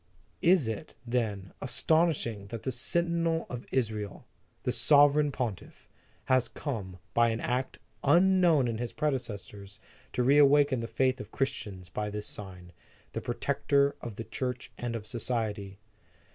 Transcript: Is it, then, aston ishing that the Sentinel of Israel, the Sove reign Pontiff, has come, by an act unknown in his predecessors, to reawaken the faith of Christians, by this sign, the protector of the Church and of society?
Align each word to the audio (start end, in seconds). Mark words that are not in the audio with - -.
Is 0.41 0.67
it, 0.67 0.95
then, 1.05 1.53
aston 1.61 2.09
ishing 2.09 2.47
that 2.49 2.63
the 2.63 2.71
Sentinel 2.71 3.45
of 3.51 3.67
Israel, 3.71 4.25
the 4.63 4.71
Sove 4.71 5.13
reign 5.13 5.31
Pontiff, 5.31 5.87
has 6.25 6.47
come, 6.47 6.97
by 7.13 7.29
an 7.29 7.39
act 7.39 7.77
unknown 8.03 8.67
in 8.67 8.79
his 8.79 8.93
predecessors, 8.93 9.79
to 10.13 10.23
reawaken 10.23 10.79
the 10.79 10.87
faith 10.87 11.19
of 11.21 11.29
Christians, 11.29 11.89
by 11.89 12.09
this 12.09 12.25
sign, 12.25 12.71
the 13.13 13.21
protector 13.21 13.95
of 14.01 14.15
the 14.15 14.23
Church 14.23 14.71
and 14.75 14.95
of 14.95 15.05
society? 15.05 15.77